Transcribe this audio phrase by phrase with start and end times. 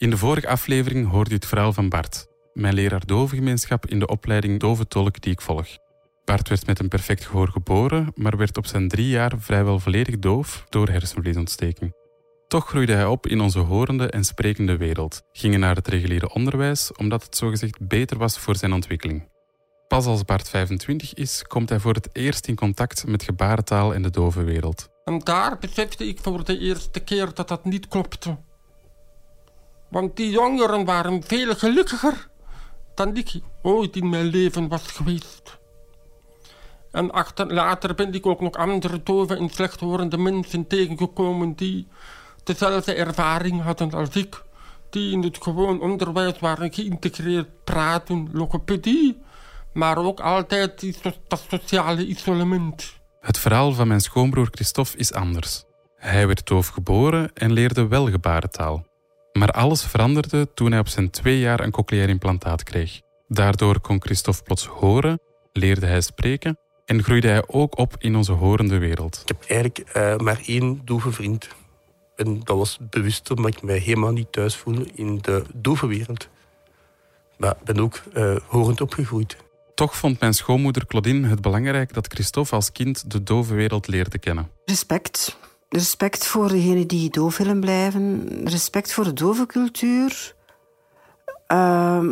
[0.00, 4.06] In de vorige aflevering hoorde u het verhaal van Bart, mijn leraar dovengemeenschap in de
[4.06, 5.66] opleiding doventolk die ik volg.
[6.24, 10.18] Bart werd met een perfect gehoor geboren, maar werd op zijn drie jaar vrijwel volledig
[10.18, 11.92] doof door hersenvliesontsteking.
[12.48, 16.92] Toch groeide hij op in onze horende en sprekende wereld, ging naar het reguliere onderwijs
[16.92, 19.28] omdat het zogezegd beter was voor zijn ontwikkeling.
[19.88, 24.02] Pas als Bart 25 is, komt hij voor het eerst in contact met gebarentaal en
[24.02, 24.88] de dove wereld.
[25.04, 28.38] En daar besefte ik voor de eerste keer dat dat niet klopte.
[29.90, 32.28] Want die jongeren waren veel gelukkiger
[32.94, 35.58] dan ik ooit in mijn leven was geweest.
[36.90, 41.88] En achter, later ben ik ook nog andere dove en slechthorende mensen tegengekomen die
[42.44, 44.42] dezelfde ervaring hadden als ik.
[44.90, 49.18] Die in het gewoon onderwijs waren geïntegreerd praten, logopedie,
[49.72, 52.98] maar ook altijd dat sociale isolement.
[53.20, 55.64] Het verhaal van mijn schoonbroer Christophe is anders.
[55.96, 58.89] Hij werd doof geboren en leerde wel gebarentaal.
[59.32, 63.00] Maar alles veranderde toen hij op zijn twee jaar een cochleair implantaat kreeg.
[63.28, 65.20] Daardoor kon Christophe plots horen,
[65.52, 69.20] leerde hij spreken en groeide hij ook op in onze horende wereld.
[69.22, 71.48] Ik heb eigenlijk eh, maar één dove vriend.
[72.16, 76.28] En dat was bewust omdat ik mij helemaal niet thuis voelde in de dove wereld.
[77.36, 79.36] Maar ik ben ook eh, horend opgegroeid.
[79.74, 84.18] Toch vond mijn schoonmoeder Claudine het belangrijk dat Christophe als kind de dove wereld leerde
[84.18, 84.50] kennen.
[84.64, 85.38] Respect.
[85.72, 88.28] Respect voor degenen die doof willen blijven.
[88.44, 90.34] Respect voor de dove cultuur.
[91.46, 92.08] Ehm,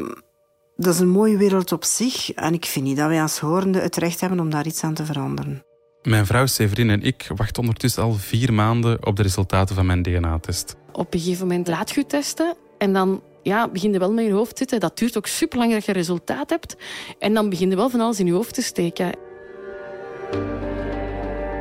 [0.76, 2.32] dat is een mooie wereld op zich.
[2.32, 4.94] En ik vind niet dat wij als horende het recht hebben om daar iets aan
[4.94, 5.64] te veranderen.
[6.02, 10.02] Mijn vrouw Severine en ik wachten ondertussen al vier maanden op de resultaten van mijn
[10.02, 10.76] DNA-test.
[10.92, 14.24] Op een gegeven moment laat je je testen en dan ja, begin je wel met
[14.24, 14.80] je hoofd te zitten.
[14.80, 16.76] Dat duurt ook super lang dat je resultaat hebt.
[17.18, 19.12] En dan begin je wel van alles in je hoofd te steken.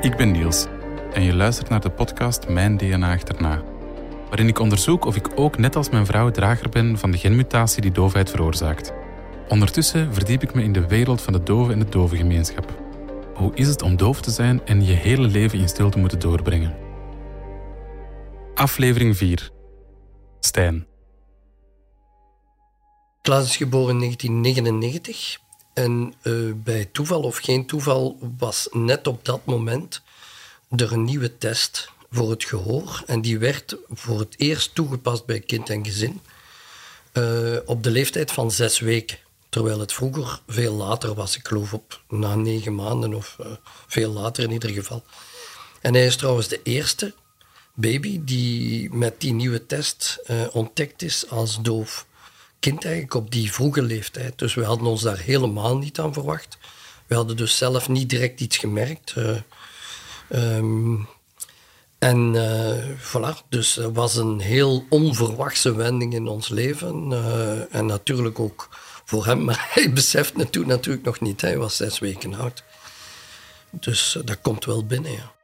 [0.01, 0.65] Ik ben Niels
[1.13, 3.63] en je luistert naar de podcast Mijn DNA achterna.
[4.27, 7.81] Waarin ik onderzoek of ik ook net als mijn vrouw drager ben van de genmutatie
[7.81, 8.93] die doofheid veroorzaakt.
[9.47, 12.81] Ondertussen verdiep ik me in de wereld van de dove en de dovengemeenschap.
[13.33, 16.75] Hoe is het om doof te zijn en je hele leven in stilte moeten doorbrengen?
[18.53, 19.51] Aflevering 4.
[20.39, 20.87] Stijn.
[23.21, 25.37] Klaas is geboren in 1999.
[25.73, 30.01] En eh, bij toeval of geen toeval was net op dat moment
[30.69, 33.03] er een nieuwe test voor het gehoor.
[33.05, 36.21] En die werd voor het eerst toegepast bij kind en gezin.
[37.11, 37.23] eh,
[37.65, 39.17] op de leeftijd van zes weken.
[39.49, 41.35] Terwijl het vroeger veel later was.
[41.37, 43.47] Ik geloof op na negen maanden of eh,
[43.87, 45.03] veel later in ieder geval.
[45.81, 47.13] En hij is trouwens de eerste
[47.73, 52.05] baby die met die nieuwe test eh, ontdekt is als doof
[52.59, 54.39] kind eigenlijk op die vroege leeftijd.
[54.39, 56.57] Dus we hadden ons daar helemaal niet aan verwacht.
[57.07, 59.13] We hadden dus zelf niet direct iets gemerkt.
[60.29, 60.95] Ehm,
[61.99, 67.11] en eh, voilà, dus het was een heel onverwachte wending in ons leven.
[67.11, 68.69] eh, en natuurlijk ook
[69.05, 71.41] voor hem, maar hij besefte het toen natuurlijk nog niet.
[71.41, 72.63] Hij was zes weken oud.
[73.69, 75.35] Dus eh, dat komt wel binnen, ja.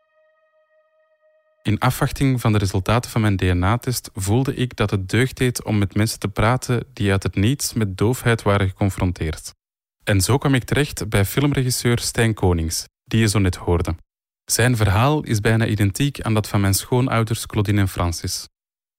[1.64, 5.78] In afwachting van de resultaten van mijn DNA-test voelde ik dat het deugd deed om
[5.78, 9.54] met mensen te praten die uit het niets met doofheid waren geconfronteerd.
[10.04, 13.96] En zo kwam ik terecht bij filmregisseur Stijn Konings, die je zo net hoorde.
[14.46, 18.48] Zijn verhaal is bijna identiek aan dat van mijn schoonouders Claudine en Francis.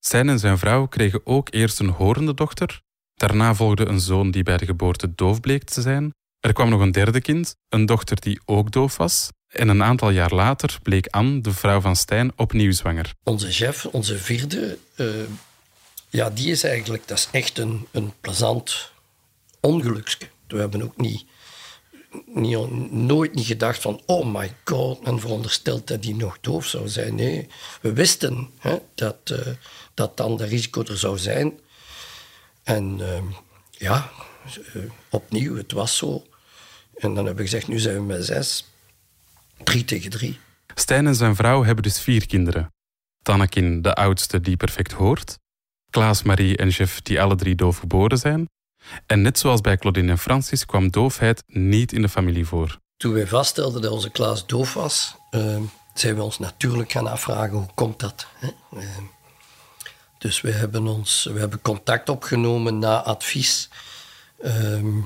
[0.01, 2.81] Stijn en zijn vrouw kregen ook eerst een horende dochter,
[3.15, 6.81] daarna volgde een zoon die bij de geboorte doof bleek te zijn, er kwam nog
[6.81, 11.07] een derde kind, een dochter die ook doof was, en een aantal jaar later bleek
[11.07, 13.15] Anne, de vrouw van Stijn, opnieuw zwanger.
[13.23, 15.07] Onze chef, onze vierde, eh,
[16.09, 18.91] ja, die is eigenlijk, dat is echt een, een plezant
[19.61, 20.29] ongeluksje.
[20.47, 21.25] We hebben ook niet,
[22.27, 26.89] niet, nooit niet gedacht van, oh my god, men veronderstelt dat die nog doof zou
[26.89, 27.15] zijn.
[27.15, 27.49] Nee,
[27.81, 29.53] we wisten hè, dat, eh,
[29.95, 31.59] dat dan de risico er zou zijn.
[32.63, 33.23] En eh,
[33.71, 34.11] ja,
[34.73, 36.27] eh, opnieuw, het was zo.
[36.95, 38.65] En dan hebben we gezegd, nu zijn we met zes.
[39.65, 40.39] Drie tegen drie.
[40.75, 42.73] Stijn en zijn vrouw hebben dus vier kinderen.
[43.23, 45.39] Tannekin, de oudste, die perfect hoort.
[45.91, 48.49] Klaas, Marie en Jeff, die alle drie doof geboren zijn.
[49.07, 52.79] En net zoals bij Claudine en Francis kwam doofheid niet in de familie voor.
[52.97, 55.57] Toen wij vaststelden dat onze Klaas doof was, eh,
[55.95, 58.27] zijn we ons natuurlijk gaan afvragen hoe komt dat.
[58.39, 58.49] Hè?
[58.79, 58.87] Eh,
[60.19, 63.69] dus we hebben, ons, we hebben contact opgenomen na advies.
[64.43, 65.01] Ehm,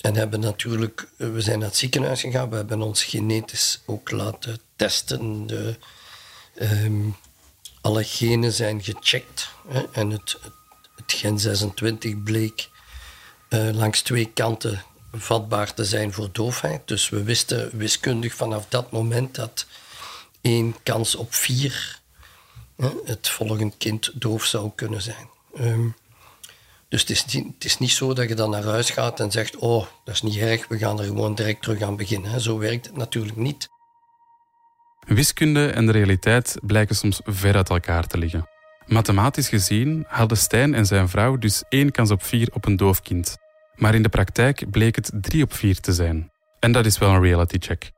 [0.00, 2.50] en hebben natuurlijk, eh, we zijn naar het ziekenhuis gegaan.
[2.50, 5.46] We hebben ons genetisch ook laten testen.
[5.46, 5.78] De,
[6.54, 7.08] ehm,
[7.80, 9.50] alle genen zijn gecheckt.
[9.68, 9.82] Hè?
[9.92, 10.38] En het,
[10.96, 12.68] het, gen 26 bleek
[13.72, 16.88] langs twee kanten vatbaar te zijn voor doofheid.
[16.88, 19.66] Dus we wisten wiskundig vanaf dat moment dat
[20.40, 22.02] één kans op vier
[23.04, 25.28] het volgende kind doof zou kunnen zijn.
[25.54, 25.88] Ehm,
[26.88, 29.30] Dus het is, niet, het is niet zo dat je dan naar huis gaat en
[29.30, 32.40] zegt: Oh, dat is niet erg, we gaan er gewoon direct terug aan beginnen.
[32.40, 33.68] Zo werkt het natuurlijk niet.
[35.06, 38.48] Wiskunde en de realiteit blijken soms ver uit elkaar te liggen.
[38.86, 43.00] Mathematisch gezien hadden Stijn en zijn vrouw dus één kans op vier op een doof
[43.02, 43.36] kind.
[43.76, 46.30] Maar in de praktijk bleek het drie op vier te zijn.
[46.60, 47.90] En dat is wel een reality check.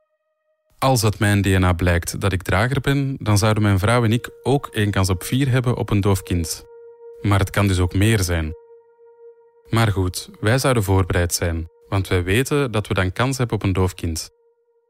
[0.79, 4.29] Als uit mijn DNA blijkt dat ik drager ben, dan zouden mijn vrouw en ik
[4.43, 6.63] ook één kans op vier hebben op een doof kind.
[7.21, 8.53] Maar het kan dus ook meer zijn.
[9.69, 13.63] Maar goed, wij zouden voorbereid zijn, want wij weten dat we dan kans hebben op
[13.63, 14.29] een doof kind.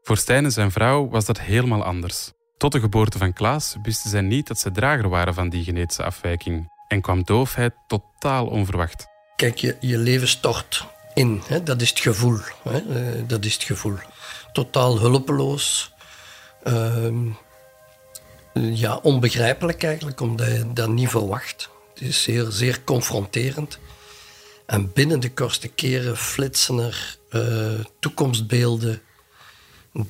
[0.02, 2.32] Voor Stijn en zijn vrouw was dat helemaal anders.
[2.56, 6.04] Tot de geboorte van Klaas wisten zij niet dat ze drager waren van die genetische
[6.04, 9.06] afwijking en kwam doofheid totaal onverwacht.
[9.38, 11.42] Kijk, je, je leven stort in.
[11.46, 11.62] Hè?
[11.62, 12.38] Dat is het gevoel.
[12.62, 12.82] Hè?
[12.82, 13.96] Uh, dat is het gevoel.
[14.52, 15.92] Totaal hulpeloos.
[16.64, 17.06] Uh,
[18.52, 21.68] ja, onbegrijpelijk eigenlijk, omdat je dat niet verwacht.
[21.94, 23.78] Het is zeer, zeer confronterend.
[24.66, 29.02] En binnen de kortste keren flitsen er uh, toekomstbeelden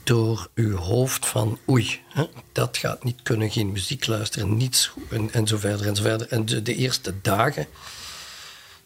[0.04, 5.32] door uw hoofd van oei, hè, dat gaat niet kunnen, geen muziek luisteren, niets en,
[5.32, 6.28] en zo verder en zo verder.
[6.28, 7.66] En de eerste dagen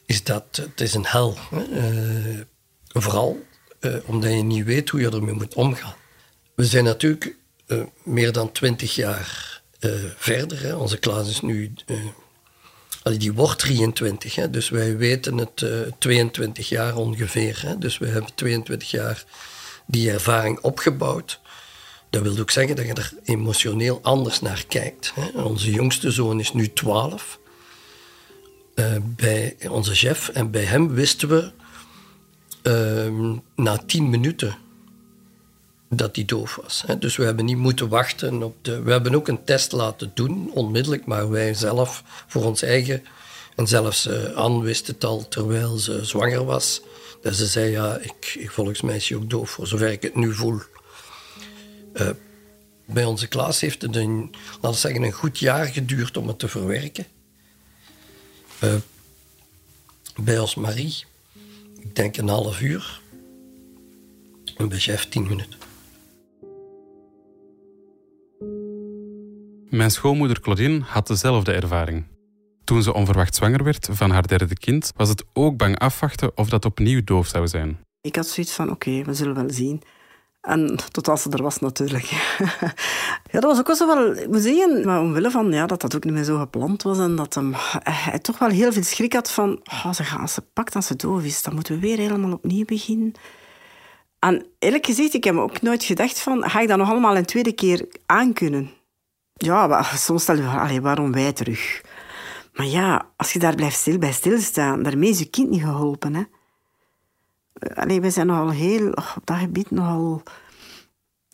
[0.06, 1.36] is dat, het is een hel.
[1.52, 2.40] Uh,
[2.88, 3.42] vooral
[3.80, 5.94] uh, omdat je niet weet hoe je ermee moet omgaan.
[6.54, 9.60] We zijn natuurlijk uh, meer dan twintig jaar
[10.16, 10.62] verder.
[10.62, 10.74] Hè.
[10.74, 11.72] Onze klas is nu,
[13.02, 15.66] die wordt 23, hè, dus wij weten het
[15.98, 17.62] 22 jaar ongeveer.
[17.66, 17.78] Hè.
[17.78, 19.24] Dus we hebben 22 jaar
[19.86, 21.40] die ervaring opgebouwd.
[22.10, 25.12] Dat wil ook zeggen dat je er emotioneel anders naar kijkt.
[25.14, 25.42] Hè.
[25.42, 27.40] Onze jongste zoon is nu 12.
[28.82, 31.50] Uh, bij onze chef en bij hem wisten we
[32.62, 34.56] uh, na tien minuten
[35.88, 36.82] dat hij doof was.
[36.86, 36.98] Hè.
[36.98, 38.82] Dus we hebben niet moeten wachten op de.
[38.82, 43.02] We hebben ook een test laten doen, onmiddellijk, maar wij zelf voor ons eigen.
[43.56, 46.82] En zelfs uh, Anne wist het al terwijl ze zwanger was.
[47.22, 50.02] Dat ze zei, ja, ik, ik volgens mij is hij ook doof, voor zover ik
[50.02, 50.60] het nu voel.
[51.94, 52.08] Uh,
[52.86, 56.48] bij onze klas heeft het een, laten zeggen, een goed jaar geduurd om het te
[56.48, 57.06] verwerken.
[58.64, 58.74] Uh,
[60.20, 61.04] bij ons Marie,
[61.80, 63.00] ik denk een half uur.
[64.56, 65.58] En bij chef tien minuten.
[69.70, 72.04] Mijn schoonmoeder Claudine had dezelfde ervaring.
[72.64, 76.48] Toen ze onverwacht zwanger werd van haar derde kind, was het ook bang afwachten of
[76.48, 77.78] dat opnieuw doof zou zijn.
[78.00, 79.82] Ik had zoiets van: oké, okay, we zullen wel zien.
[80.42, 82.04] En tot als ze er was, natuurlijk.
[83.32, 86.04] ja, dat was ook wel zo wel, zeggen, maar omwille van ja, dat dat ook
[86.04, 87.52] niet meer zo gepland was en dat hem,
[87.82, 90.96] hij toch wel heel veel schrik had van, oh, ze gaan, ze pakt als ze
[90.96, 93.12] doof is, dan moeten we weer helemaal opnieuw beginnen.
[94.18, 97.26] En eerlijk gezegd, ik heb ook nooit gedacht van, ga ik dat nog allemaal een
[97.26, 98.70] tweede keer aankunnen?
[99.32, 101.80] Ja, maar soms stel je van, waarom wij terug?
[102.52, 106.14] Maar ja, als je daar blijft stil bij stilstaan, daarmee is je kind niet geholpen.
[106.14, 106.22] Hè?
[107.74, 110.22] Allee, we zijn nogal heel, op dat gebied nogal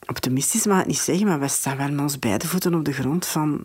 [0.07, 2.93] optimistisch, mag ik niet zeggen, maar we staan wel met ons beide voeten op de
[2.93, 3.65] grond van...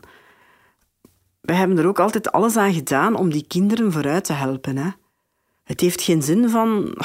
[1.42, 4.77] We hebben er ook altijd alles aan gedaan om die kinderen vooruit te helpen.
[4.77, 4.89] Hè?
[5.63, 6.98] Het heeft geen zin van,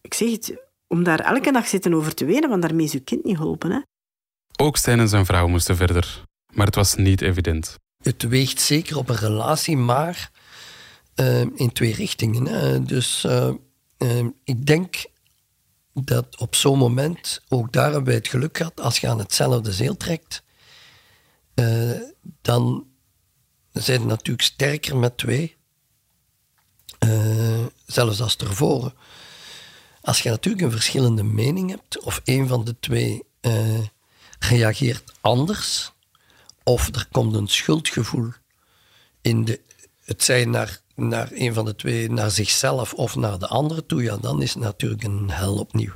[0.00, 0.54] ik zeg het,
[0.86, 3.70] om daar elke dag zitten over te wenen, want daarmee is je kind niet geholpen.
[3.70, 3.80] Hè?
[4.56, 6.22] Ook Stijn en zijn vrouw moesten verder,
[6.52, 7.78] maar het was niet evident.
[8.02, 10.30] Het weegt zeker op een relatie, maar
[11.20, 12.46] uh, in twee richtingen.
[12.46, 12.82] Hè.
[12.82, 13.50] Dus uh,
[14.02, 15.04] uh, ik denk
[15.92, 19.72] dat op zo'n moment, ook daar hebben wij het geluk gehad, als je aan hetzelfde
[19.72, 20.42] zeel trekt,
[22.42, 22.86] dan
[23.72, 25.56] zijn natuurlijk sterker met twee.
[27.86, 28.92] zelfs als ervoor.
[30.00, 33.22] Als je natuurlijk een verschillende mening hebt, of een van de twee
[34.38, 35.92] reageert anders,
[36.64, 38.32] of er komt een schuldgevoel
[39.20, 39.60] in de,
[40.04, 44.02] het zijn naar, naar een van de twee, naar zichzelf of naar de andere toe,
[44.02, 45.92] ja, dan is het natuurlijk een hel opnieuw.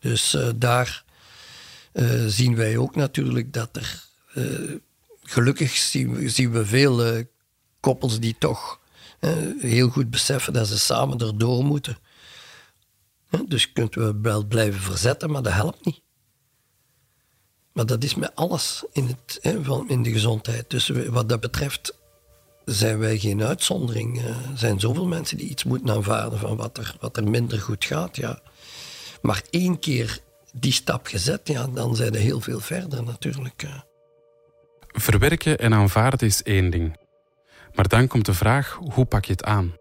[0.00, 1.04] Dus uh, daar
[1.92, 4.76] uh, zien wij ook natuurlijk dat er, uh,
[5.22, 7.24] gelukkig zien we, zien we veel
[7.80, 8.80] koppels die toch
[9.58, 11.98] heel goed beseffen dat ze samen erdoor moeten.
[13.46, 16.00] Dus je kunt wel blijven verzetten, maar dat helpt niet.
[17.72, 19.38] Maar dat is met alles in, het,
[19.86, 20.70] in de gezondheid.
[20.70, 21.94] Dus wat dat betreft
[22.64, 24.22] zijn wij geen uitzondering.
[24.22, 27.84] Er zijn zoveel mensen die iets moeten aanvaarden van wat er, wat er minder goed
[27.84, 28.16] gaat.
[28.16, 28.40] Ja.
[29.22, 30.18] Maar één keer
[30.52, 33.64] die stap gezet, ja, dan zijn er heel veel verder natuurlijk.
[34.86, 36.96] Verwerken en aanvaarden is één ding.
[37.74, 39.74] Maar dan komt de vraag, hoe pak je het aan?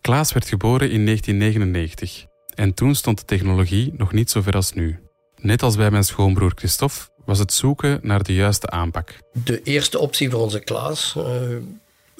[0.00, 2.24] Klaas werd geboren in 1999
[2.54, 4.98] en toen stond de technologie nog niet zo ver als nu.
[5.36, 9.18] Net als bij mijn schoonbroer Christophe was het zoeken naar de juiste aanpak.
[9.44, 11.24] De eerste optie voor onze klas uh,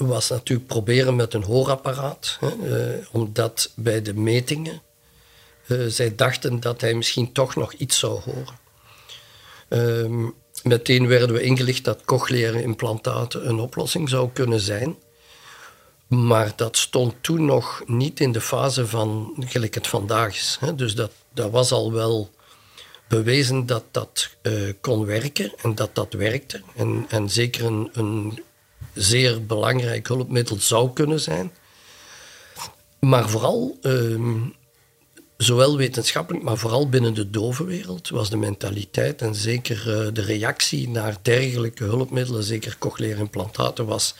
[0.07, 2.39] was natuurlijk proberen met een hoorapparaat.
[2.41, 4.83] Hè, eh, omdat bij de metingen
[5.67, 8.61] uh, zij dachten dat hij misschien toch nog iets zou horen.
[9.69, 10.29] Ehm,
[10.63, 14.97] meteen werden we ingelicht dat cochleaire implantaten een oplossing zou kunnen zijn.
[16.07, 20.57] Maar dat stond toen nog niet in de fase van gelijk het vandaag is.
[20.61, 20.75] Hè.
[20.75, 22.31] Dus dat, dat was al wel
[23.09, 26.63] bewezen dat dat uh, kon werken en dat dat werkte.
[26.77, 28.43] En, en zeker een, een
[28.95, 31.53] zeer belangrijk hulpmiddel zou kunnen zijn.
[33.01, 34.43] Maar vooral, uh,
[35.37, 40.89] zowel wetenschappelijk, maar vooral binnen de dovenwereld, was de mentaliteit en zeker uh, de reactie
[40.89, 44.15] naar dergelijke hulpmiddelen, zeker cochleaire implantaten, was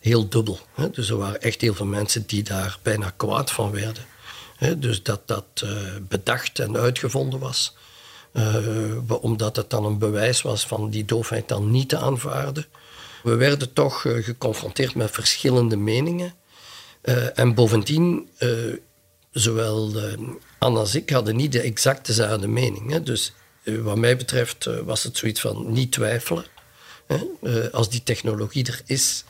[0.00, 0.58] heel dubbel.
[0.74, 0.90] Hè.
[0.90, 4.04] Dus er waren echt heel veel mensen die daar bijna kwaad van werden.
[4.56, 4.78] Hè.
[4.78, 5.70] Dus dat dat uh,
[6.08, 7.74] bedacht en uitgevonden was.
[8.32, 12.66] Uh, omdat het dan een bewijs was van die doofheid dan niet te aanvaarden.
[13.22, 16.34] We werden toch uh, geconfronteerd met verschillende meningen.
[17.02, 18.28] Uh, en bovendien,
[19.32, 19.92] zowel
[20.58, 22.90] Anna als ik hadden niet de exacte dezelfde mening.
[22.90, 23.02] Hè.
[23.02, 23.32] Dus
[23.64, 26.44] wat mij betreft was het zoiets van niet twijfelen.
[27.06, 27.70] Hè.
[27.72, 29.24] als die technologie er is,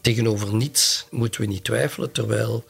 [0.00, 2.12] tegenover niets moeten we niet twijfelen.
[2.12, 2.64] Terwijl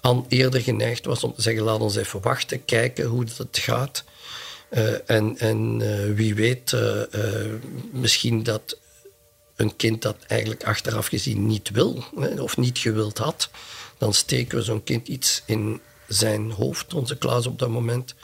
[0.00, 4.04] Anne eerder geneigd was om te zeggen, laat ons even wachten, kijken hoe het gaat.
[4.70, 7.02] Uh, en en uh, wie weet, uh,
[7.90, 8.78] misschien dat
[9.56, 12.04] een kind dat eigenlijk achteraf gezien niet wil
[12.38, 13.50] of niet gewild had,
[13.98, 18.14] dan steken we zo'n kind iets in zijn hoofd, onze Klaas op dat moment,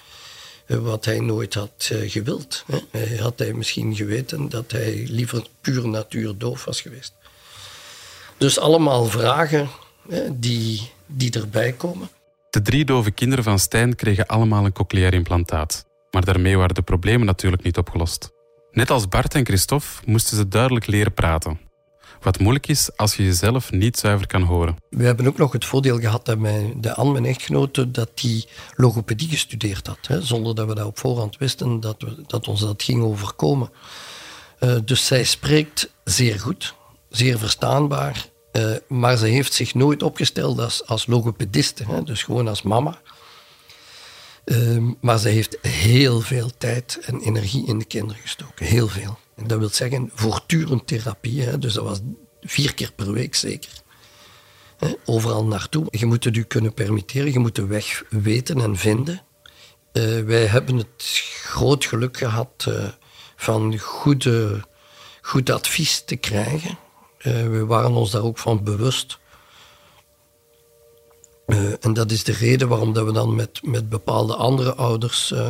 [0.67, 2.65] wat hij nooit had gewild.
[2.67, 3.17] Hè.
[3.19, 7.13] Had hij misschien geweten dat hij liever puur natuur doof was geweest.
[8.37, 9.69] Dus allemaal vragen
[10.33, 12.11] die, die erbij komen.
[12.51, 15.87] De drie dove kinderen van Stijn kregen allemaal een cochleair implantaat.
[16.11, 18.31] Maar daarmee waren de problemen natuurlijk niet opgelost.
[18.73, 21.61] Net als Bart en Christophe moesten ze duidelijk leren praten.
[22.21, 24.77] Wat moeilijk is als je jezelf niet zuiver kan horen.
[24.91, 28.49] We hebben ook nog het voordeel gehad dat mijn, de Anne, mijn echtgenote, dat die
[28.77, 29.99] logopedie gestudeerd had.
[30.03, 33.71] Hè, zonder dat we dat op voorhand wisten dat, we, dat ons dat ging overkomen.
[34.61, 36.75] Uh, dus zij spreekt zeer goed,
[37.09, 38.27] zeer verstaanbaar.
[38.53, 42.99] Uh, maar ze heeft zich nooit opgesteld als, als logopediste, hè, dus gewoon als mama.
[44.45, 48.67] Um, maar ze heeft heel veel tijd en energie in de kinderen gestoken.
[48.67, 49.19] Heel veel.
[49.37, 51.43] En dat wil zeggen voortdurend therapie.
[51.43, 51.59] Hè?
[51.59, 52.01] Dus dat was
[52.41, 53.71] vier keer per week zeker.
[54.77, 54.93] Hè?
[55.05, 55.87] Overal naartoe.
[55.91, 57.33] Je moet het u kunnen permitteren.
[57.33, 59.23] Je moet de weg weten en vinden.
[59.93, 62.89] Uh, wij hebben het groot geluk gehad uh,
[63.37, 64.65] van goede,
[65.21, 66.79] goed advies te krijgen.
[67.19, 69.19] Uh, we waren ons daar ook van bewust
[71.51, 75.31] uh, en dat is de reden waarom dat we dan met, met bepaalde andere ouders
[75.31, 75.49] uh,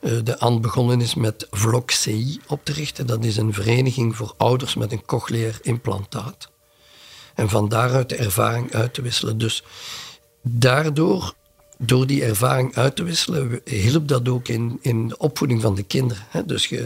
[0.00, 3.06] uh, de aan begonnen is met Vlok CI op te richten.
[3.06, 6.50] Dat is een vereniging voor ouders met een cochleair implantaat.
[7.34, 9.38] En van daaruit de ervaring uit te wisselen.
[9.38, 9.62] Dus
[10.42, 11.34] daardoor,
[11.78, 15.82] door die ervaring uit te wisselen, hielp dat ook in, in de opvoeding van de
[15.82, 16.26] kinderen.
[16.28, 16.44] Hè?
[16.46, 16.82] Dus je,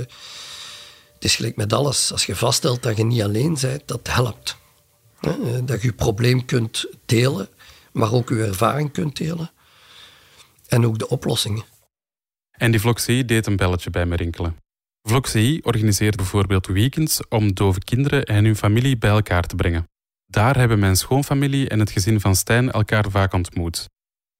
[1.15, 2.13] het is gelijk met alles.
[2.13, 4.57] Als je vaststelt dat je niet alleen bent, dat helpt.
[5.21, 5.65] Hè?
[5.65, 7.49] Dat je je probleem kunt delen
[7.93, 9.51] maar ook uw ervaring kunt delen.
[10.69, 11.65] En ook de oplossingen.
[12.51, 14.57] En die Vloxie deed een belletje bij me rinkelen.
[15.03, 19.89] Vloxie organiseert bijvoorbeeld weekends om dove kinderen en hun familie bij elkaar te brengen.
[20.27, 23.89] Daar hebben mijn schoonfamilie en het gezin van Stijn elkaar vaak ontmoet.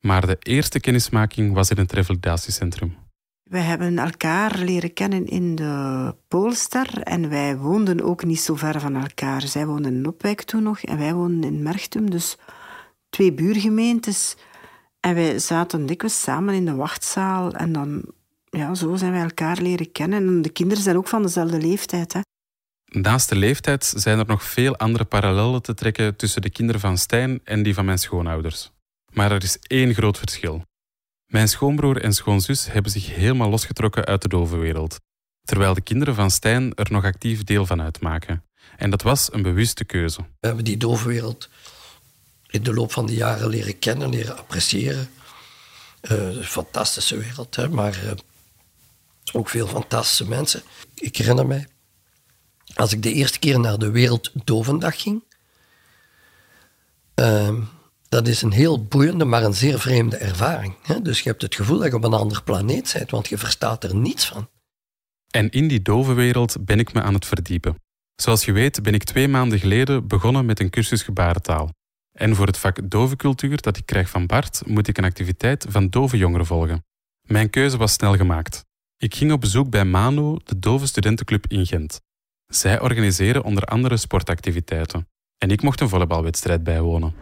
[0.01, 2.97] Maar de eerste kennismaking was in het revalidatiecentrum.
[3.43, 8.81] We hebben elkaar leren kennen in de Poolster en wij woonden ook niet zo ver
[8.81, 9.43] van elkaar.
[9.43, 12.37] Zij woonden in Opwijk toen nog en wij woonden in Merchtum, dus
[13.13, 14.37] twee buurgemeentes.
[15.01, 17.53] En wij zaten dikwijls samen in de wachtzaal.
[17.53, 18.05] En dan,
[18.51, 20.27] ja, zo zijn wij elkaar leren kennen.
[20.27, 22.13] En de kinderen zijn ook van dezelfde leeftijd.
[22.13, 22.21] Hè.
[22.85, 26.99] Naast de leeftijd zijn er nog veel andere parallellen te trekken tussen de kinderen van
[26.99, 28.71] Stijn en die van mijn schoonouders.
[29.13, 30.65] Maar er is één groot verschil.
[31.27, 35.01] Mijn schoonbroer en schoonzus hebben zich helemaal losgetrokken uit de dovenwereld,
[35.45, 38.45] terwijl de kinderen van Stijn er nog actief deel van uitmaken.
[38.77, 40.21] En dat was een bewuste keuze.
[40.21, 41.49] We hebben die dovenwereld
[42.53, 45.11] in de loop van de jaren leren kennen, leren appreciëren.
[46.11, 48.11] Uh, fantastische wereld, maar uh,
[49.33, 50.63] ook veel fantastische mensen.
[50.95, 51.67] Ik herinner mij,
[52.75, 55.23] als ik de eerste keer naar de Wereldovendag ging,
[57.15, 57.59] uh,
[58.09, 60.75] dat is een heel boeiende, maar een zeer vreemde ervaring.
[60.83, 61.03] Hè?
[61.03, 63.85] Dus je hebt het gevoel dat je op een andere planeet bent, want je verstaat
[63.85, 64.49] er niets van.
[65.31, 67.77] En in die dove wereld ben ik me aan het verdiepen.
[68.17, 71.71] Zoals je weet ben ik twee maanden geleden begonnen met een cursus gebarentaal.
[72.13, 75.89] En voor het vak dovencultuur dat ik krijg van Bart, moet ik een activiteit van
[75.89, 76.85] dove jongeren volgen.
[77.23, 78.65] Mijn keuze was snel gemaakt.
[78.97, 82.01] Ik ging op bezoek bij Mano, de dove studentenclub in Gent.
[82.47, 85.09] Zij organiseren onder andere sportactiviteiten.
[85.39, 87.15] En ik mocht een volleybalwedstrijd bijwonen.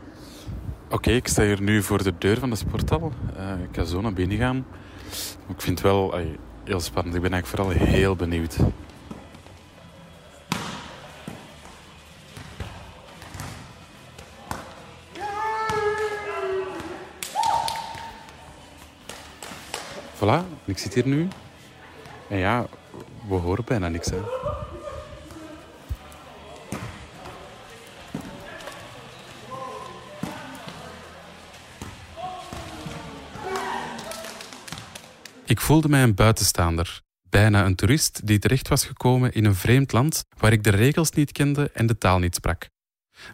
[0.89, 3.13] Oké, ik sta hier nu voor de deur van de sporthal.
[3.37, 4.67] Uh, ik ga zo naar binnen gaan.
[5.49, 6.15] Ik vind het wel
[6.65, 7.15] heel spannend.
[7.15, 8.57] Ik ben eigenlijk vooral heel benieuwd.
[20.21, 21.29] Voilà, ik zit hier nu.
[22.29, 22.67] En ja,
[23.29, 24.11] we horen bijna niks.
[24.11, 24.19] Hè.
[35.45, 39.93] Ik voelde mij een buitenstaander, bijna een toerist die terecht was gekomen in een vreemd
[39.93, 42.69] land waar ik de regels niet kende en de taal niet sprak.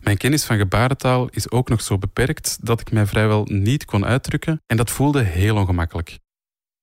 [0.01, 4.05] Mijn kennis van gebarentaal is ook nog zo beperkt dat ik mij vrijwel niet kon
[4.05, 6.19] uitdrukken en dat voelde heel ongemakkelijk.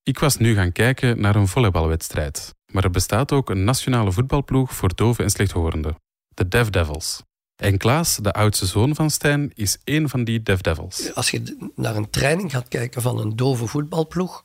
[0.05, 4.73] Ik was nu gaan kijken naar een volleybalwedstrijd, maar er bestaat ook een nationale voetbalploeg
[4.73, 5.95] voor doven en slechthorenden,
[6.27, 7.23] de Deaf Devils.
[7.55, 11.15] En Klaas, de oudste zoon van Stijn, is één van die Deaf Devils.
[11.15, 14.43] Als je naar een training gaat kijken van een dove voetbalploeg,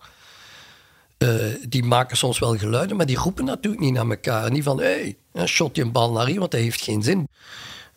[1.19, 1.35] uh,
[1.69, 4.50] die maken soms wel geluiden, maar die roepen natuurlijk niet naar elkaar.
[4.50, 7.29] Niet van, hé, hey, shot je een bal naar hier, want dat heeft geen zin.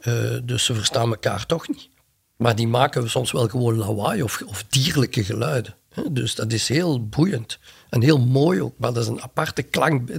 [0.01, 1.89] Uh, dus ze verstaan elkaar toch niet.
[2.37, 5.75] Maar die maken soms wel gewoon lawaai of, of dierlijke geluiden.
[6.11, 7.59] Dus dat is heel boeiend.
[7.89, 10.09] En heel mooi ook, maar dat is een aparte klank,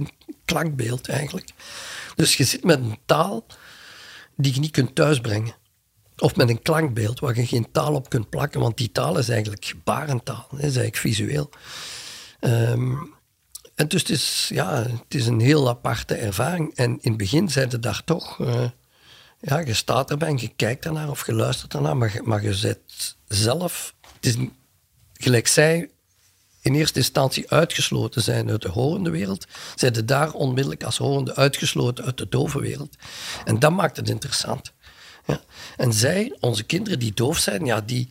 [0.45, 1.49] klankbeeld eigenlijk.
[2.15, 3.45] Dus je zit met een taal
[4.35, 5.55] die je niet kunt thuisbrengen.
[6.17, 9.29] Of met een klankbeeld waar je geen taal op kunt plakken, want die taal is
[9.29, 11.49] eigenlijk gebarentaal, is eigenlijk visueel.
[12.39, 13.13] Um,
[13.75, 16.75] en dus het is, ja, het is een heel aparte ervaring.
[16.75, 18.39] En in het begin zijn ze daar toch...
[18.39, 18.69] Uh,
[19.39, 22.53] ja, je staat erbij en je kijkt ernaar of je luistert ernaar, maar maar je
[22.53, 23.95] zet zelf...
[24.15, 24.35] Het is
[25.23, 25.89] gelijk zij
[26.61, 31.35] in eerste instantie uitgesloten zijn uit de horende wereld, zijn ze daar onmiddellijk als horende
[31.35, 32.95] uitgesloten uit de dove wereld.
[33.45, 34.73] En dat maakt het interessant.
[35.25, 35.41] Ja.
[35.77, 38.09] En zij, onze kinderen die doof zijn, ja, die,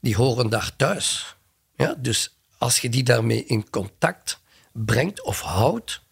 [0.00, 1.36] die horen daar thuis.
[1.76, 4.40] Ja, dus als je die daarmee in contact
[4.72, 6.02] brengt of houdt,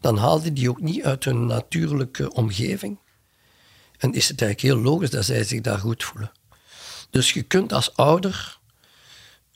[0.00, 2.98] dan haal je die ook niet uit hun natuurlijke omgeving.
[3.98, 6.32] En is het eigenlijk heel logisch dat zij zich daar goed voelen.
[7.10, 8.59] Dus je kunt als ouder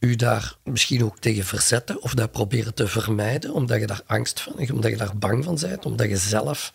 [0.04, 4.40] u daar misschien ook tegen verzetten of dat proberen te vermijden, omdat je daar angst
[4.40, 6.72] van hebt, omdat je daar bang van bent, omdat je zelf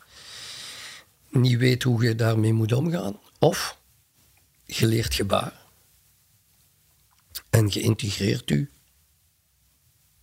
[1.29, 3.19] niet weet hoe je daarmee moet omgaan.
[3.39, 3.79] Of
[4.65, 5.53] je leert gebaar
[7.49, 8.69] en je integreert u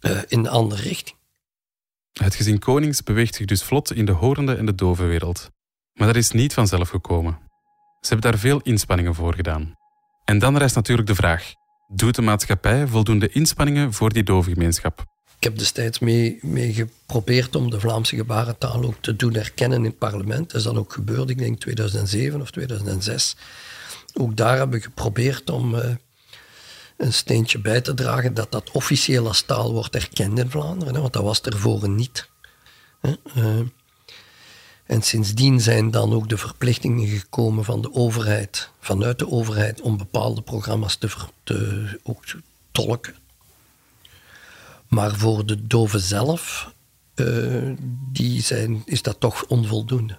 [0.00, 1.16] uh, in de andere richting.
[2.12, 5.50] Het gezin Konings beweegt zich dus vlot in de horende en de dove wereld.
[5.92, 7.38] Maar dat is niet vanzelf gekomen.
[8.00, 9.74] Ze hebben daar veel inspanningen voor gedaan.
[10.24, 11.52] En dan rijst natuurlijk de vraag:
[11.88, 15.04] doet de maatschappij voldoende inspanningen voor die dove gemeenschap?
[15.36, 19.84] Ik heb destijds mee, mee geprobeerd om de Vlaamse gebarentaal ook te doen erkennen in
[19.84, 20.50] het parlement.
[20.50, 23.36] Dat is dan ook gebeurd, ik denk 2007 of 2006.
[24.14, 25.84] Ook daar hebben we geprobeerd om uh,
[26.96, 31.12] een steentje bij te dragen dat dat officieel als taal wordt erkend in Vlaanderen, want
[31.12, 32.28] dat was ervoor niet.
[33.00, 33.14] Hè.
[33.36, 33.66] Uh,
[34.86, 39.96] en sindsdien zijn dan ook de verplichtingen gekomen van de overheid, vanuit de overheid, om
[39.96, 41.08] bepaalde programma's te,
[41.42, 43.14] te, ook te tolken.
[44.88, 46.72] Maar voor de doven zelf
[47.14, 47.72] uh,
[48.12, 50.18] die zijn, is dat toch onvoldoende.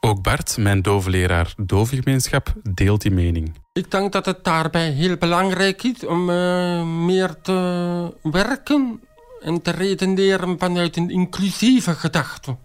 [0.00, 3.54] Ook Bart, mijn doveleraar dovengemeenschap, deelt die mening.
[3.72, 9.00] Ik denk dat het daarbij heel belangrijk is om uh, meer te werken
[9.40, 12.56] en te redeneren vanuit een inclusieve gedachte.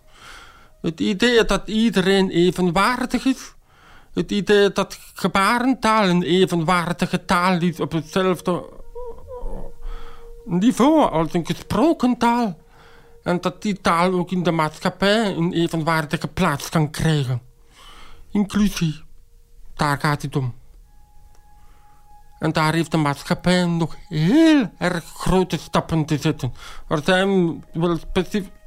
[0.81, 3.53] Het idee dat iedereen evenwaardig is.
[4.13, 8.69] Het idee dat gebarentaal een evenwaardige taal is op hetzelfde
[10.45, 12.57] niveau als een gesproken taal.
[13.23, 17.41] En dat die taal ook in de maatschappij een evenwaardige plaats kan krijgen.
[18.31, 19.01] Inclusie,
[19.75, 20.53] daar gaat het om.
[22.39, 26.53] En daar heeft de maatschappij nog heel erg grote stappen te zetten.
[26.87, 27.97] Er zijn wel,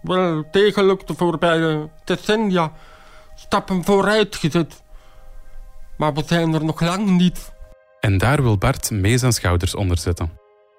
[0.02, 2.72] wel degelijk de voorbije decennia
[3.34, 4.82] stappen vooruit gezet.
[5.96, 7.52] Maar we zijn er nog lang niet.
[8.00, 10.30] En daar wil Bart mee zijn schouders onder zetten.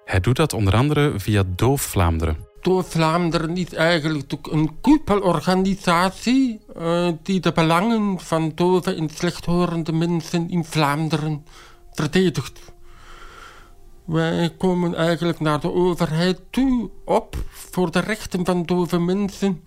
[0.04, 2.36] Hij doet dat onder andere via Doof Vlaanderen.
[2.60, 10.50] Doof Vlaanderen is eigenlijk een koepelorganisatie uh, die de belangen van dove en slechthorende mensen
[10.50, 11.44] in Vlaanderen
[11.92, 12.73] verdedigt.
[14.04, 19.64] Wij komen eigenlijk naar de overheid toe op voor de rechten van dove mensen.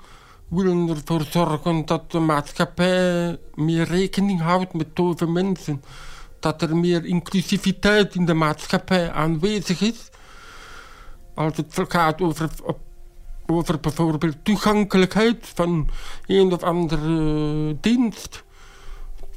[0.47, 5.83] We willen ervoor zorgen dat de maatschappij meer rekening houdt met dove mensen.
[6.39, 10.09] Dat er meer inclusiviteit in de maatschappij aanwezig is.
[11.35, 12.49] Als het gaat over,
[13.45, 15.89] over bijvoorbeeld toegankelijkheid van
[16.25, 18.43] een of andere dienst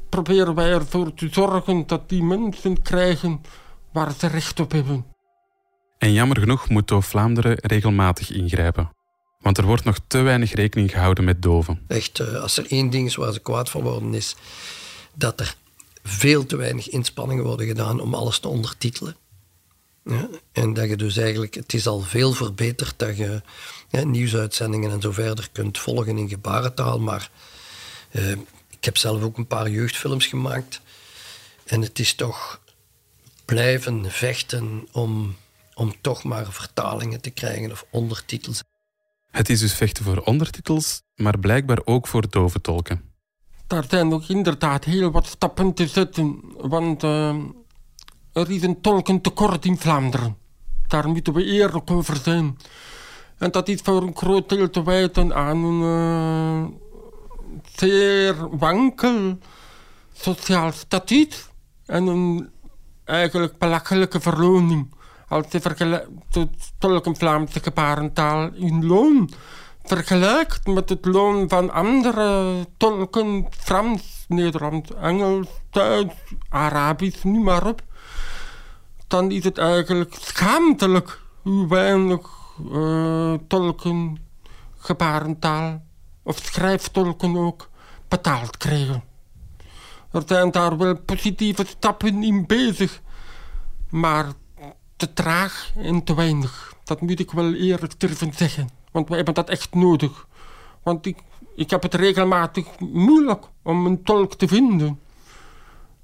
[0.09, 3.41] proberen wij ervoor te zorgen dat die mensen krijgen
[3.91, 5.05] waar ze recht op hebben.
[5.97, 8.89] En jammer genoeg moet Doof Vlaanderen regelmatig ingrijpen.
[9.39, 11.81] Want er wordt nog te weinig rekening gehouden met doven.
[11.87, 14.35] Echt, eh, als er één ding is waar ze kwaad van worden, is
[15.13, 15.55] dat er
[16.03, 19.15] veel te weinig inspanningen worden gedaan om alles te ondertitelen.
[20.03, 23.41] Ja, en dat je dus eigenlijk, het is al veel verbeterd dat je
[23.89, 26.99] ja, nieuwsuitzendingen en zo verder kunt volgen in gebarentaal.
[26.99, 27.29] Maar
[28.11, 28.31] eh,
[28.69, 30.81] ik heb zelf ook een paar jeugdfilms gemaakt.
[31.65, 32.60] En het is toch
[33.51, 35.35] blijven vechten om,
[35.73, 38.63] om toch maar vertalingen te krijgen of ondertitels.
[39.31, 43.01] Het is dus vechten voor ondertitels, maar blijkbaar ook voor dove tolken.
[43.67, 47.35] Daar zijn nog inderdaad heel wat stappen te zetten, want uh,
[48.33, 50.37] er is een tolkentekort in Vlaanderen.
[50.87, 52.57] Daar moeten we eerlijk over zijn.
[53.37, 56.65] En dat is voor een groot deel te wijten aan een uh,
[57.75, 59.37] zeer wankel
[60.13, 61.49] sociaal statuut
[61.85, 62.49] en een
[63.11, 64.93] eigenlijk belachelijke verloning.
[65.27, 69.29] Als je de tolken Vlaamse gebarentaal in loon
[69.83, 76.13] vergelijkt met het loon van andere tolken, Frans, Nederlands, Engels, Duits,
[76.49, 77.81] Arabisch, nu maar op,
[79.07, 82.29] dan is het eigenlijk schaamtelijk hoe weinig
[82.71, 84.17] uh, tolken,
[84.77, 85.81] gebarentaal
[86.23, 87.69] of schrijftolken ook
[88.07, 89.10] betaald krijgen.
[90.11, 93.01] Er zijn daar wel positieve stappen in bezig,
[93.89, 94.31] maar
[94.95, 96.73] te traag en te weinig.
[96.83, 98.69] Dat moet ik wel eerlijk durven zeggen.
[98.91, 100.27] Want wij hebben dat echt nodig.
[100.83, 101.17] Want ik,
[101.55, 104.99] ik heb het regelmatig moeilijk om een tolk te vinden.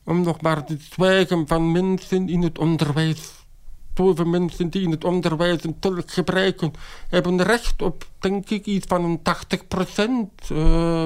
[0.03, 3.45] Om nog maar te zwijgen van mensen in het onderwijs.
[3.93, 6.73] Zoveel mensen die in het onderwijs een tolk gebruiken,
[7.09, 11.05] hebben recht op, denk ik, iets van een 80 procent uh,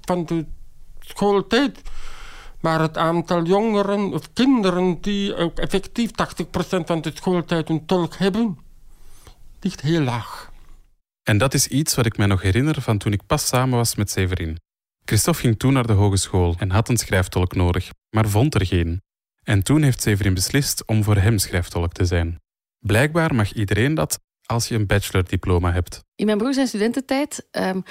[0.00, 0.46] van de
[1.00, 1.80] schooltijd.
[2.60, 6.14] Maar het aantal jongeren of kinderen die ook effectief 80%
[6.84, 8.58] van de schooltijd een tolk hebben,
[9.60, 10.52] ligt heel laag.
[11.22, 13.94] En dat is iets wat ik mij nog herinner van toen ik pas samen was
[13.94, 14.58] met Severin.
[15.04, 19.02] Christophe ging toen naar de hogeschool en had een schrijftolk nodig, maar vond er geen.
[19.42, 22.40] En toen heeft Severin beslist om voor hem schrijftolk te zijn.
[22.78, 26.04] Blijkbaar mag iedereen dat als je een bachelordiploma hebt.
[26.14, 27.82] In mijn broer zijn studententijd um,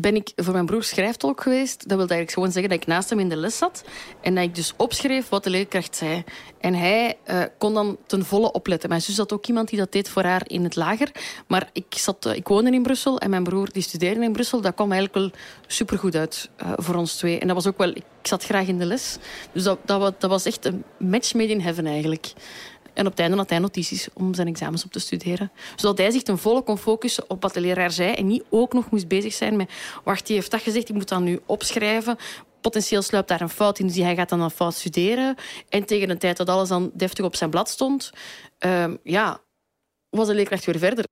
[0.00, 1.78] ben ik voor mijn broer schrijftolk geweest.
[1.78, 3.84] Dat wil eigenlijk gewoon zeggen dat ik naast hem in de les zat
[4.20, 6.24] en dat ik dus opschreef wat de leerkracht zei.
[6.60, 8.88] En hij uh, kon dan ten volle opletten.
[8.88, 11.10] Mijn zus had ook iemand die dat deed voor haar in het lager.
[11.46, 14.60] Maar ik, zat, uh, ik woonde in Brussel en mijn broer die studeerde in Brussel.
[14.60, 17.38] Dat kwam eigenlijk wel supergoed uit uh, voor ons twee.
[17.38, 17.88] En dat was ook wel...
[17.88, 19.16] Ik zat graag in de les.
[19.52, 22.32] Dus dat, dat, dat was echt een match made in heaven eigenlijk.
[22.96, 25.50] En op het einde had hij notities om zijn examens op te studeren.
[25.76, 28.72] Zodat hij zich ten volle kon focussen op wat de leraar zei en niet ook
[28.72, 29.70] nog moest bezig zijn met
[30.04, 32.16] wacht, die heeft dat gezegd, ik moet dat nu opschrijven.
[32.60, 35.34] Potentieel sluipt daar een fout in, dus hij gaat dan een fout studeren.
[35.68, 38.10] En tegen de tijd dat alles dan deftig op zijn blad stond,
[38.58, 39.40] um, ja,
[40.10, 41.04] was de leerkracht weer verder.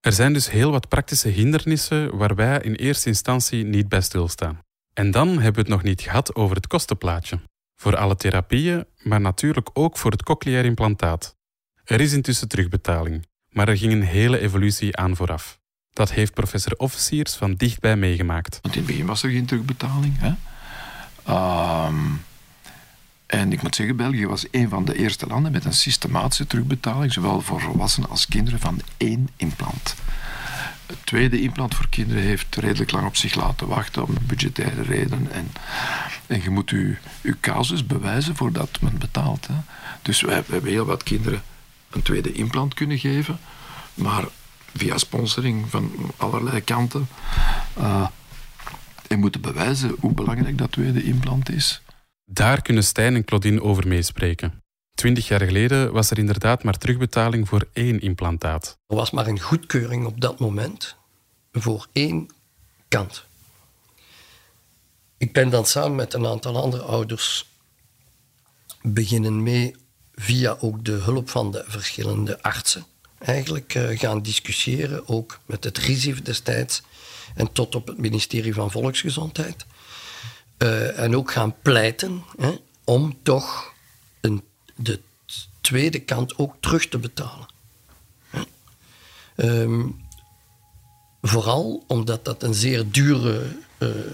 [0.00, 4.58] Er zijn dus heel wat praktische hindernissen waar wij in eerste instantie niet bij stilstaan.
[4.94, 7.40] En dan hebben we het nog niet gehad over het kostenplaatje
[7.80, 11.36] voor alle therapieën, maar natuurlijk ook voor het cochleair implantaat.
[11.84, 15.60] Er is intussen terugbetaling, maar er ging een hele evolutie aan vooraf.
[15.90, 18.58] Dat heeft professor Officiers van dichtbij meegemaakt.
[18.62, 20.14] Want in het begin was er geen terugbetaling.
[20.18, 20.32] Hè?
[21.86, 22.24] Um,
[23.26, 27.12] en ik moet zeggen, België was een van de eerste landen met een systematische terugbetaling,
[27.12, 29.94] zowel voor volwassenen als kinderen, van één implant.
[30.86, 35.32] Het tweede implant voor kinderen heeft redelijk lang op zich laten wachten om budgettaire redenen.
[35.32, 35.50] En,
[36.30, 39.46] en je moet je, je casus bewijzen voordat men betaalt.
[39.46, 39.54] Hè.
[40.02, 41.42] Dus we, hebben heel wat kinderen
[41.90, 43.38] een tweede implant kunnen geven,
[43.94, 44.24] maar
[44.74, 47.08] via sponsoring van allerlei kanten.
[47.78, 48.06] Uh,
[49.08, 51.82] en moeten bewijzen hoe belangrijk dat tweede implant is.
[52.24, 54.62] Daar kunnen Stijn en Claudine over meespreken.
[54.94, 58.78] Twintig jaar geleden was er inderdaad maar terugbetaling voor één implantaat.
[58.86, 60.96] Er was maar een goedkeuring op dat moment
[61.52, 62.28] voor één
[62.88, 63.28] kant.
[65.20, 67.48] Ik ben dan samen met een aantal andere ouders
[68.82, 69.76] beginnen mee
[70.14, 72.86] via ook de hulp van de verschillende artsen.
[73.18, 76.82] Eigenlijk uh, gaan discussiëren, ook met het RISIF destijds
[77.34, 79.66] en tot op het ministerie van Volksgezondheid.
[80.58, 83.72] Uh, en ook gaan pleiten hè, om toch
[84.20, 84.42] een
[84.74, 85.00] de
[85.60, 87.46] tweede kant ook terug te betalen.
[89.36, 90.04] Um,
[91.22, 93.46] vooral omdat dat een zeer dure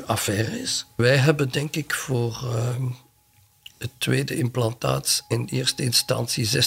[0.07, 0.87] affaire is.
[0.97, 2.91] Wij hebben denk ik voor uh,
[3.79, 6.61] het tweede implantaat in eerste instantie 16.000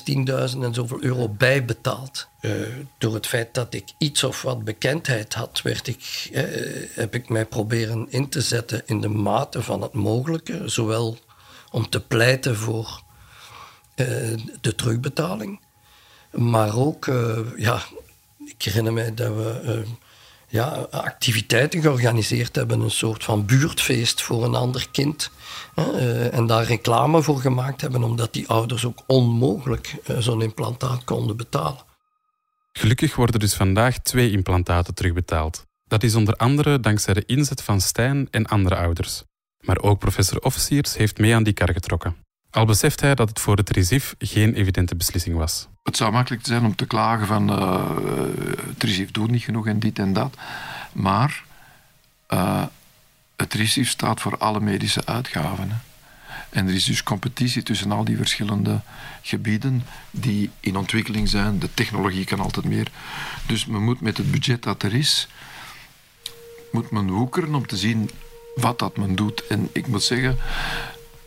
[0.62, 2.28] en zoveel euro bijbetaald.
[2.42, 2.52] Uh,
[2.98, 6.30] door het feit dat ik iets of wat bekendheid had, werd ik,
[6.94, 10.62] heb ik mij proberen in te zetten in de mate van het mogelijke.
[10.66, 11.18] Zowel
[11.72, 13.02] om te pleiten voor
[14.62, 15.60] de terugbetaling,
[16.32, 17.06] maar ook,
[17.58, 17.84] ja,
[18.46, 19.84] ik herinner mij dat we
[20.50, 22.82] ja, activiteiten georganiseerd hebben.
[22.82, 25.32] Een soort van buurtfeest voor een ander kind.
[25.76, 31.04] Uh, en daar reclame voor gemaakt hebben, omdat die ouders ook onmogelijk uh, zo'n implantaat
[31.04, 31.88] konden betalen.
[32.72, 35.66] Gelukkig worden dus vandaag twee implantaten terugbetaald.
[35.86, 39.24] Dat is onder andere dankzij de inzet van Stijn en andere ouders.
[39.60, 42.16] Maar ook professor Officiers heeft mee aan die kar getrokken.
[42.50, 45.68] Al beseft hij dat het voor het RISIF geen evidente beslissing was.
[45.90, 47.90] Het zou makkelijk zijn om te klagen van uh,
[48.78, 50.38] het doet niet genoeg en dit en dat.
[50.92, 51.44] Maar
[52.30, 52.64] uh,
[53.36, 55.82] het RISIF staat voor alle medische uitgaven.
[56.50, 58.82] En er is dus competitie tussen al die verschillende
[59.22, 61.60] gebieden die in ontwikkeling zijn.
[61.60, 62.92] De technologie kan altijd meer.
[63.46, 65.28] Dus men moet met het budget dat er is,
[66.72, 68.10] moet men woekeren om te zien
[68.56, 69.48] wat dat men doet.
[69.48, 70.38] En ik moet zeggen,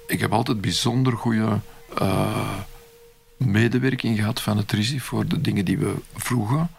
[0.06, 1.60] ik heb altijd bijzonder goede
[2.02, 2.58] uh,
[3.46, 6.70] medewerking gehad van het RISIF voor de dingen die we vroegen.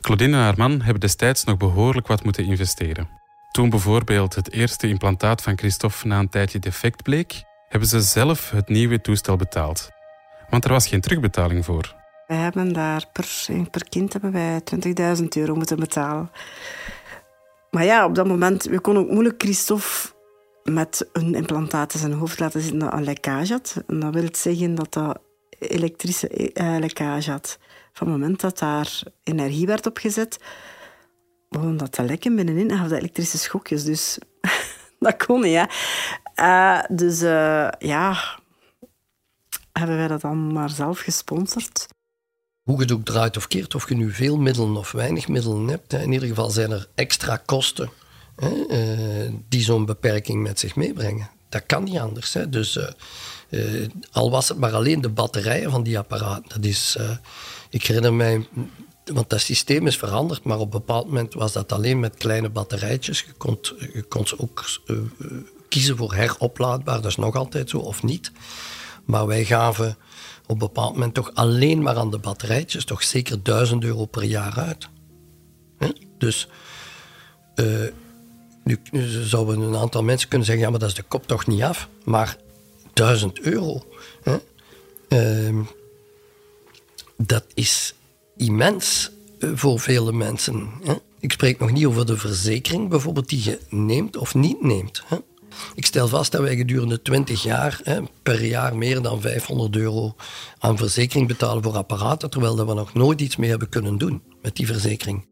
[0.00, 3.08] Claudine en haar man hebben destijds nog behoorlijk wat moeten investeren.
[3.50, 8.50] Toen bijvoorbeeld het eerste implantaat van Christophe na een tijdje defect bleek, hebben ze zelf
[8.50, 9.90] het nieuwe toestel betaald.
[10.50, 11.94] Want er was geen terugbetaling voor.
[12.26, 13.28] We hebben daar per,
[13.70, 14.60] per kind hebben wij
[15.18, 16.30] 20.000 euro moeten betalen.
[17.70, 20.14] Maar ja, op dat moment, we konden ook moeilijk Christophe
[20.64, 23.82] met een implantaat in zijn hoofd laten zitten dat een lekkage had.
[23.86, 25.18] En dat wil zeggen dat dat
[25.58, 27.58] elektrische eh, lekkage had.
[27.92, 30.38] Van het moment dat daar energie werd opgezet,
[31.48, 33.84] begon dat te lekken binnenin en dat elektrische schokjes.
[33.84, 34.18] Dus
[34.98, 35.64] dat kon niet, hè.
[36.36, 38.38] Uh, dus uh, ja,
[39.72, 41.86] hebben wij dat dan maar zelf gesponsord.
[42.62, 45.68] Hoe je het ook draait of keert, of je nu veel middelen of weinig middelen
[45.68, 47.90] hebt, in ieder geval zijn er extra kosten
[48.36, 48.50] hè,
[49.48, 51.30] die zo'n beperking met zich meebrengen.
[51.48, 52.32] Dat kan niet anders.
[52.32, 52.48] Hè.
[52.48, 52.78] Dus
[54.12, 56.48] al was het maar alleen de batterijen van die apparaten.
[56.48, 56.96] Dat is,
[57.70, 58.46] ik herinner mij
[59.12, 62.48] want dat systeem is veranderd, maar op een bepaald moment was dat alleen met kleine
[62.48, 63.20] batterijtjes.
[63.20, 63.58] Je kon,
[63.92, 64.98] je kon ze ook uh,
[65.68, 68.32] kiezen voor heroplaadbaar, dat is nog altijd zo, of niet.
[69.04, 69.96] Maar wij gaven
[70.42, 74.24] op een bepaald moment toch alleen maar aan de batterijtjes toch zeker 1000 euro per
[74.24, 74.88] jaar uit.
[76.18, 76.48] Dus
[77.54, 77.88] uh,
[78.64, 78.80] nu
[79.24, 81.88] zouden een aantal mensen kunnen zeggen, ja, maar dat is de kop toch niet af.
[82.04, 82.36] Maar
[82.96, 83.82] 1000 euro,
[84.22, 84.36] hè?
[85.48, 85.66] Uh,
[87.16, 87.94] dat is
[88.36, 90.70] immens eh, voor vele mensen.
[90.82, 90.94] Hè?
[91.20, 95.02] Ik spreek nog niet over de verzekering bijvoorbeeld die je neemt of niet neemt.
[95.06, 95.16] Hè?
[95.74, 100.14] Ik stel vast dat wij gedurende 20 jaar hè, per jaar meer dan 500 euro
[100.58, 104.22] aan verzekering betalen voor apparaten, terwijl dat we nog nooit iets mee hebben kunnen doen
[104.42, 105.26] met die verzekering.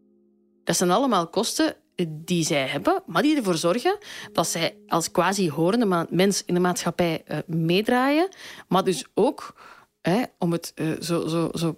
[0.65, 1.77] Dat zijn allemaal kosten
[2.09, 3.99] die zij hebben, maar die ervoor zorgen
[4.33, 8.29] dat zij als quasi-horende mens in de maatschappij uh, meedraaien,
[8.69, 9.55] maar dus ook,
[10.03, 11.75] hè, om het uh, zo, zo, zo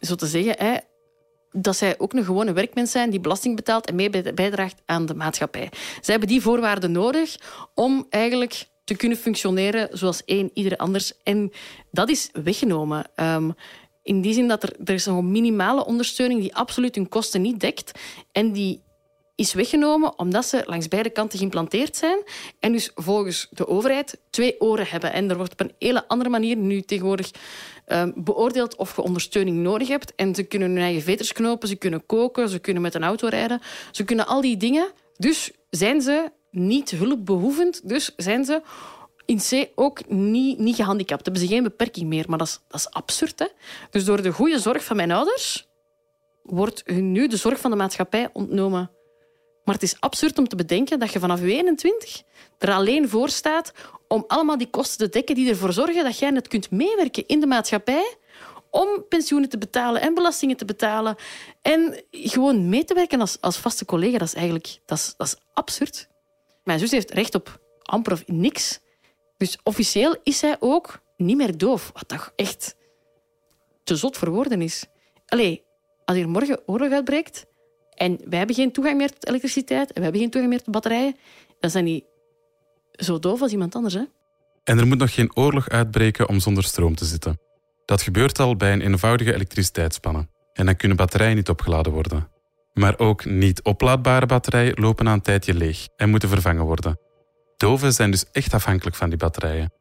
[0.00, 0.76] zo te zeggen, hè,
[1.52, 5.14] dat zij ook een gewone werkmens zijn die belasting betaalt en mee bijdraagt aan de
[5.14, 5.68] maatschappij.
[5.72, 7.36] Zij hebben die voorwaarden nodig
[7.74, 11.12] om eigenlijk te kunnen functioneren zoals één ieder anders.
[11.22, 11.52] En
[11.90, 13.06] dat is weggenomen.
[13.16, 13.54] Um,
[14.02, 17.60] in die zin dat er, er is een minimale ondersteuning die absoluut hun kosten niet
[17.60, 17.98] dekt.
[18.32, 18.82] En die
[19.36, 22.18] is weggenomen omdat ze langs beide kanten geïmplanteerd zijn
[22.60, 25.12] en dus volgens de overheid twee oren hebben.
[25.12, 27.30] En er wordt op een hele andere manier nu tegenwoordig
[27.86, 30.14] um, beoordeeld of je ondersteuning nodig hebt.
[30.14, 33.28] En ze kunnen hun eigen veters knopen, ze kunnen koken, ze kunnen met een auto
[33.28, 33.60] rijden.
[33.90, 34.90] Ze kunnen al die dingen.
[35.16, 38.62] Dus zijn ze niet hulpbehoevend, dus zijn ze
[39.24, 41.24] in C ook niet, niet gehandicapt.
[41.24, 42.24] Hebben ze geen beperking meer.
[42.28, 43.38] Maar dat is, dat is absurd.
[43.38, 43.46] Hè?
[43.90, 45.68] Dus door de goede zorg van mijn ouders
[46.42, 48.90] wordt hun nu de zorg van de maatschappij ontnomen.
[49.66, 52.22] Maar het is absurd om te bedenken dat je vanaf je 21
[52.58, 53.72] er alleen voor staat
[54.08, 57.40] om allemaal die kosten te dekken die ervoor zorgen dat jij net kunt meewerken in
[57.40, 58.16] de maatschappij
[58.70, 61.16] om pensioenen te betalen en belastingen te betalen
[61.62, 64.18] en gewoon mee te werken als, als vaste collega.
[64.18, 66.08] Dat is eigenlijk dat is, dat is absurd.
[66.64, 68.80] Mijn zus heeft recht op amper of niks.
[69.36, 71.90] Dus officieel is zij ook niet meer doof.
[71.92, 72.76] Wat toch echt
[73.84, 74.86] te zot voor woorden is.
[75.26, 75.64] Allee,
[76.04, 77.46] als hier morgen oorlog uitbreekt
[77.96, 80.72] en wij hebben geen toegang meer tot elektriciteit en we hebben geen toegang meer tot
[80.72, 81.16] batterijen,
[81.60, 82.04] dan zijn die
[82.92, 83.94] zo doof als iemand anders.
[83.94, 84.02] Hè?
[84.64, 87.40] En er moet nog geen oorlog uitbreken om zonder stroom te zitten.
[87.84, 90.30] Dat gebeurt al bij een eenvoudige elektriciteitsspannen.
[90.52, 92.28] En dan kunnen batterijen niet opgeladen worden.
[92.72, 96.98] Maar ook niet oplaadbare batterijen lopen na een tijdje leeg en moeten vervangen worden.
[97.56, 99.72] Doven zijn dus echt afhankelijk van die batterijen.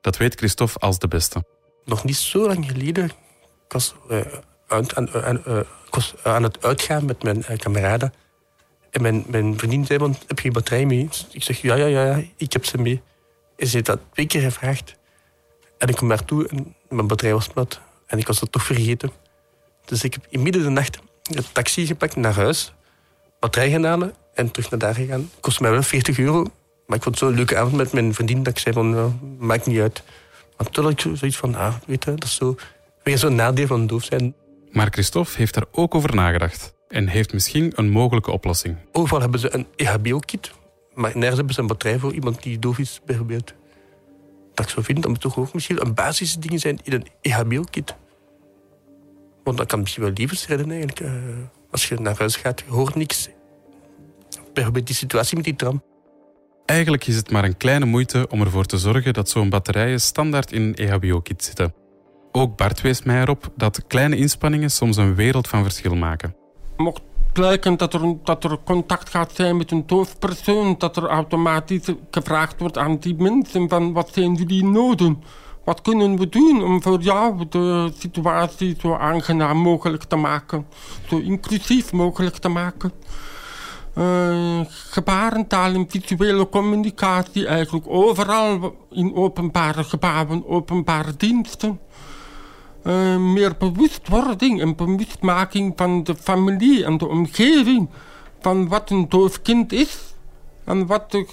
[0.00, 1.44] Dat weet Christophe als de beste.
[1.84, 4.20] Nog niet zo lang geleden, ik was, uh,
[4.68, 5.36] aan, aan,
[5.86, 8.12] ik was aan het uitgaan met mijn kameraden.
[8.90, 11.08] En mijn, mijn vriendin zei, van, heb je batterij mee?
[11.30, 13.02] Ik zeg, ja, ja, ja, ik heb ze mee.
[13.56, 14.96] En ze heeft dat twee keer gevraagd.
[15.78, 17.80] En ik kom naartoe en mijn batterij was plat.
[18.06, 19.10] En ik was dat toch vergeten.
[19.84, 22.72] Dus ik heb in midden de nacht een taxi gepakt naar huis.
[23.40, 25.20] Batterij gaan en terug naar daar gegaan.
[25.20, 26.42] Het kostte mij wel 40 euro.
[26.86, 29.12] Maar ik vond het zo'n leuke avond met mijn vriendin dat ik zei van, nou,
[29.38, 30.02] maakt niet uit.
[30.56, 32.56] Maar toen had ik zoiets van, ah, weet je, dat is zo,
[33.02, 34.34] weer zo'n nadeel van doof zijn.
[34.72, 36.74] Maar Christophe heeft daar ook over nagedacht.
[36.88, 38.76] En heeft misschien een mogelijke oplossing.
[38.92, 40.52] Overal hebben ze een EHBO-kit.
[40.94, 43.54] Maar nergens hebben ze een batterij voor iemand die doof is, bijvoorbeeld.
[44.54, 47.94] Dat ik zo vind, dat moet toch ook misschien een basisding zijn in een EHBO-kit.
[49.44, 51.00] Want dat kan misschien wel levens redden eigenlijk.
[51.00, 51.12] Uh,
[51.70, 53.28] als je naar huis gaat, je hoort niks.
[54.52, 55.82] Bijvoorbeeld die situatie met die tram.
[56.66, 60.52] Eigenlijk is het maar een kleine moeite om ervoor te zorgen dat zo'n batterijen standaard
[60.52, 61.74] in een EHBO-kit zitten.
[62.32, 66.34] Ook Bart wees mij erop dat kleine inspanningen soms een wereld van verschil maken.
[66.76, 71.92] Mocht blijken dat er, dat er contact gaat zijn met een doofpersoon, dat er automatisch
[72.10, 75.22] gevraagd wordt aan die mensen van wat zijn jullie noden?
[75.64, 80.66] Wat kunnen we doen om voor jou de situatie zo aangenaam mogelijk te maken,
[81.08, 82.92] zo inclusief mogelijk te maken?
[83.98, 91.80] Uh, gebarentaal en visuele communicatie eigenlijk overal in openbare gebouwen, openbare diensten.
[92.84, 97.88] Uh, meer bewustwording en bewustmaking van de familie en de omgeving
[98.40, 100.14] van wat een doof kind is
[100.64, 101.26] en wat de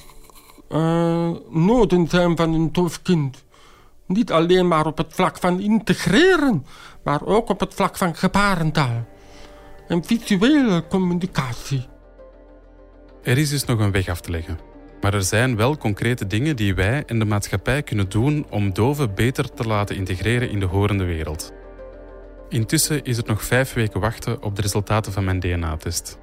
[0.70, 3.44] uh, noden zijn van een doof kind.
[4.08, 6.66] Niet alleen maar op het vlak van integreren,
[7.04, 9.06] maar ook op het vlak van gebarentaal
[9.88, 11.88] en visuele communicatie.
[13.24, 14.75] Er is dus nog een weg af te leggen.
[15.06, 19.16] Maar er zijn wel concrete dingen die wij en de maatschappij kunnen doen om doven
[19.16, 21.54] beter te laten integreren in de horende wereld.
[22.50, 26.18] Intussen is het nog vijf weken wachten op de resultaten van mijn DNA-test.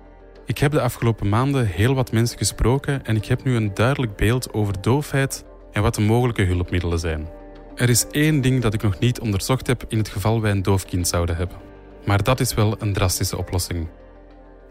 [0.47, 4.17] Ik heb de afgelopen maanden heel wat mensen gesproken en ik heb nu een duidelijk
[4.17, 7.29] beeld over doofheid en wat de mogelijke hulpmiddelen zijn.
[7.75, 10.63] Er is één ding dat ik nog niet onderzocht heb in het geval wij een
[10.63, 11.57] doof kind zouden hebben.
[12.05, 13.89] Maar dat is wel een drastische oplossing.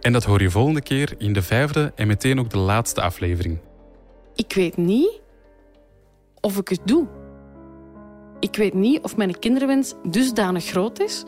[0.02, 3.60] En dat hoor je volgende keer in de vijfde en meteen ook de laatste aflevering.
[4.36, 5.22] Ik weet niet
[6.40, 7.08] of ik het doe.
[8.40, 11.24] Ik weet niet of mijn kinderwens dusdanig groot is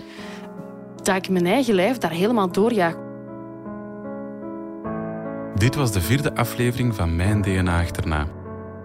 [1.04, 2.96] dat ik mijn eigen lijf daar helemaal doorjaag.
[5.56, 8.28] Dit was de vierde aflevering van Mijn DNA Achterna.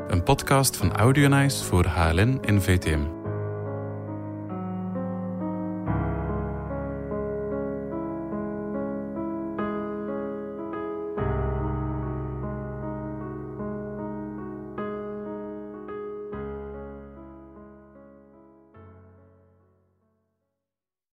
[0.09, 3.18] Een podcast van Audionize voor HLN en VTM.